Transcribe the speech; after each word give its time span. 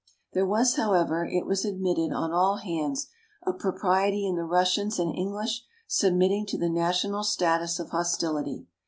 There 0.33 0.47
was, 0.47 0.77
however, 0.77 1.27
it 1.27 1.45
was 1.45 1.63
admitted 1.63 2.11
on 2.11 2.33
all 2.33 2.57
hands, 2.57 3.05
a 3.45 3.53
pro 3.53 3.71
priety 3.71 4.27
in 4.27 4.35
the 4.35 4.45
Russians 4.45 4.97
and 4.97 5.13
English 5.13 5.63
submittingto 5.87 6.57
the 6.59 6.69
national 6.69 7.23
status 7.23 7.77
of 7.77 7.91
hostility. 7.91 8.65